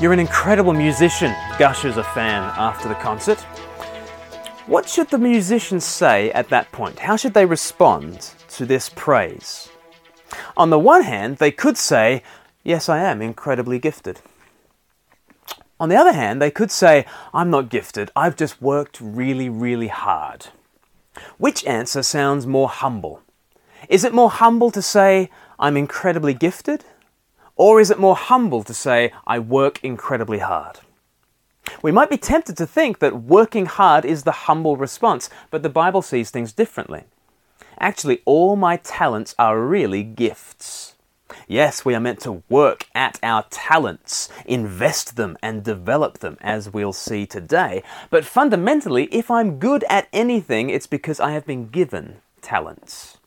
[0.00, 3.38] You're an incredible musician, gushers a fan after the concert.
[4.66, 6.98] What should the musician say at that point?
[6.98, 9.68] How should they respond to this praise?
[10.56, 12.22] On the one hand, they could say,
[12.64, 14.22] Yes, I am incredibly gifted.
[15.78, 17.04] On the other hand, they could say,
[17.34, 20.46] I'm not gifted, I've just worked really, really hard.
[21.36, 23.20] Which answer sounds more humble?
[23.90, 26.86] Is it more humble to say, I'm incredibly gifted?
[27.60, 30.78] Or is it more humble to say, I work incredibly hard?
[31.82, 35.68] We might be tempted to think that working hard is the humble response, but the
[35.68, 37.04] Bible sees things differently.
[37.78, 40.94] Actually, all my talents are really gifts.
[41.46, 46.72] Yes, we are meant to work at our talents, invest them, and develop them, as
[46.72, 47.82] we'll see today.
[48.08, 53.18] But fundamentally, if I'm good at anything, it's because I have been given talents.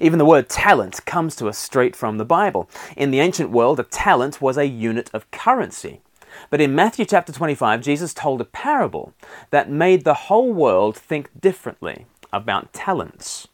[0.00, 2.68] Even the word talent comes to us straight from the Bible.
[2.96, 6.00] In the ancient world, a talent was a unit of currency.
[6.48, 9.12] But in Matthew chapter 25, Jesus told a parable
[9.50, 13.48] that made the whole world think differently about talents.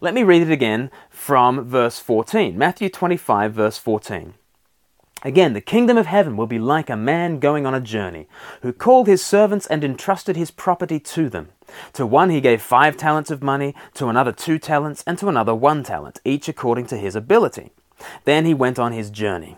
[0.00, 2.56] Let me read it again from verse 14.
[2.56, 4.34] Matthew 25, verse 14.
[5.22, 8.26] Again, the kingdom of heaven will be like a man going on a journey,
[8.62, 11.50] who called his servants and entrusted his property to them.
[11.92, 15.54] To one he gave five talents of money, to another two talents, and to another
[15.54, 17.70] one talent, each according to his ability.
[18.24, 19.56] Then he went on his journey.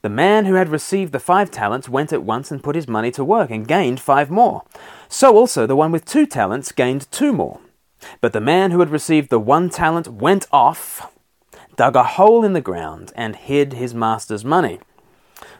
[0.00, 3.10] The man who had received the five talents went at once and put his money
[3.10, 4.62] to work and gained five more.
[5.08, 7.60] So also the one with two talents gained two more.
[8.22, 11.12] But the man who had received the one talent went off
[11.76, 14.80] dug a hole in the ground, and hid his master's money.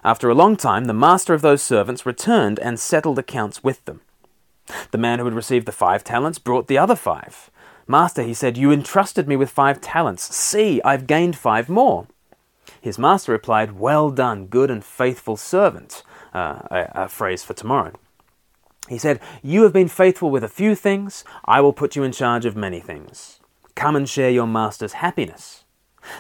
[0.03, 4.01] After a long time, the master of those servants returned and settled accounts with them.
[4.91, 7.51] The man who had received the five talents brought the other five.
[7.87, 10.35] Master, he said, you entrusted me with five talents.
[10.35, 12.07] See, I've gained five more.
[12.81, 16.03] His master replied, Well done, good and faithful servant.
[16.35, 17.93] Uh, a, a phrase for tomorrow.
[18.89, 22.13] He said, You have been faithful with a few things, I will put you in
[22.13, 23.41] charge of many things.
[23.75, 25.65] Come and share your master's happiness.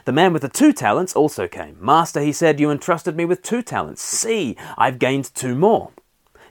[0.04, 1.76] The man with the two talents also came.
[1.80, 4.02] Master, he said, you entrusted me with two talents.
[4.02, 5.92] See, I've gained two more.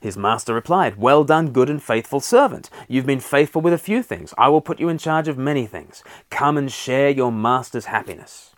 [0.02, 2.70] His master replied, Well done, good and faithful servant.
[2.88, 4.34] You've been faithful with a few things.
[4.38, 6.04] I will put you in charge of many things.
[6.30, 8.52] Come and share your master's happiness.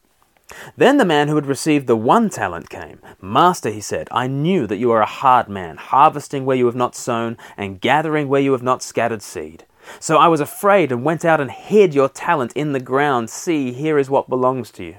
[0.75, 2.99] Then the man who had received the one talent came.
[3.21, 6.75] Master, he said, I knew that you are a hard man, harvesting where you have
[6.75, 9.65] not sown, and gathering where you have not scattered seed.
[9.99, 13.29] So I was afraid and went out and hid your talent in the ground.
[13.29, 14.95] See, here is what belongs to you.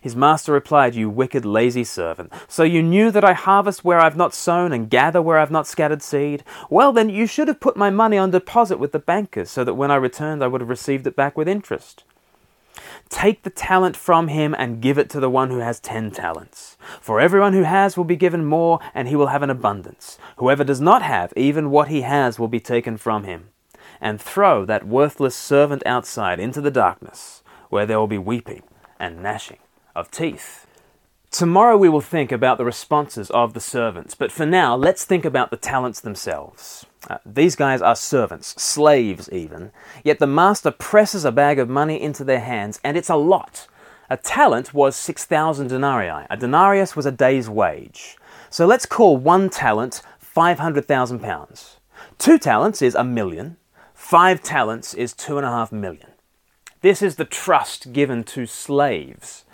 [0.00, 2.32] His master replied, You wicked, lazy servant.
[2.48, 5.66] So you knew that I harvest where I've not sown and gather where I've not
[5.66, 6.42] scattered seed?
[6.68, 9.74] Well, then you should have put my money on deposit with the bankers, so that
[9.74, 12.04] when I returned I would have received it back with interest.
[13.08, 16.76] Take the talent from him and give it to the one who has ten talents.
[17.00, 20.18] For everyone who has will be given more, and he will have an abundance.
[20.36, 23.48] Whoever does not have, even what he has will be taken from him
[24.00, 28.62] and throw that worthless servant outside into the darkness, where there will be weeping
[28.98, 29.58] and gnashing
[29.94, 30.66] of teeth.
[31.30, 35.26] Tomorrow we will think about the responses of the servants, but for now, let's think
[35.26, 36.86] about the talents themselves.
[37.08, 39.70] Uh, these guys are servants, slaves even,
[40.02, 43.68] yet the master presses a bag of money into their hands, and it's a lot.
[44.08, 46.26] A talent was 6,000 denarii.
[46.30, 48.16] A denarius was a day's wage.
[48.48, 51.76] So let's call one talent 500,000 pounds.
[52.16, 53.58] Two talents is a million,
[53.98, 56.12] Five talents is two and a half million.
[56.80, 59.44] This is the trust given to slaves.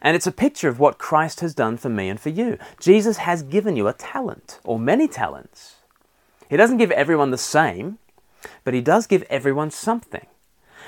[0.00, 2.58] And it's a picture of what Christ has done for me and for you.
[2.80, 5.76] Jesus has given you a talent, or many talents.
[6.48, 7.98] He doesn't give everyone the same,
[8.64, 10.26] but He does give everyone something.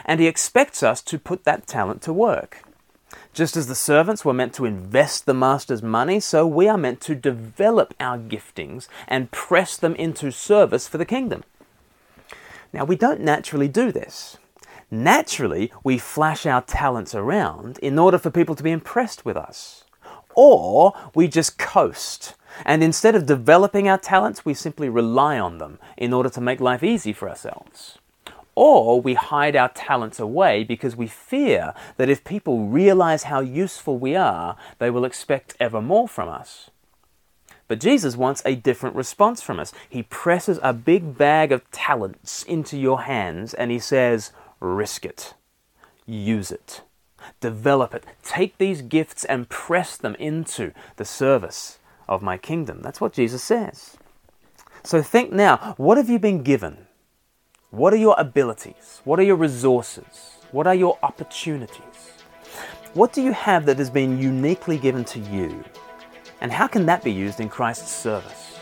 [0.04, 2.64] And He expects us to put that talent to work.
[3.34, 7.00] Just as the servants were meant to invest the master's money, so we are meant
[7.02, 11.44] to develop our giftings and press them into service for the kingdom.
[12.72, 14.38] Now, we don't naturally do this.
[14.90, 19.84] Naturally, we flash our talents around in order for people to be impressed with us.
[20.34, 22.34] Or we just coast.
[22.64, 26.60] And instead of developing our talents, we simply rely on them in order to make
[26.60, 27.98] life easy for ourselves.
[28.54, 33.98] Or we hide our talents away because we fear that if people realize how useful
[33.98, 36.68] we are, they will expect ever more from us.
[37.72, 39.72] But Jesus wants a different response from us.
[39.88, 44.30] He presses a big bag of talents into your hands and he says,
[44.60, 45.32] risk it,
[46.04, 46.82] use it,
[47.40, 48.04] develop it.
[48.22, 52.82] Take these gifts and press them into the service of my kingdom.
[52.82, 53.96] That's what Jesus says.
[54.84, 56.88] So think now what have you been given?
[57.70, 59.00] What are your abilities?
[59.04, 60.36] What are your resources?
[60.50, 62.20] What are your opportunities?
[62.92, 65.64] What do you have that has been uniquely given to you?
[66.42, 68.58] And how can that be used in Christ's service?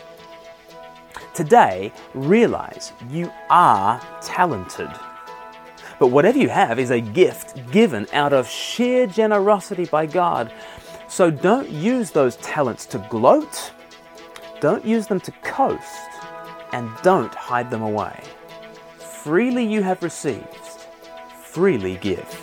[1.33, 4.89] Today, realize you are talented.
[5.99, 10.53] But whatever you have is a gift given out of sheer generosity by God.
[11.07, 13.71] So don't use those talents to gloat,
[14.59, 16.09] don't use them to coast,
[16.73, 18.23] and don't hide them away.
[18.99, 20.45] Freely you have received,
[21.43, 22.40] freely give.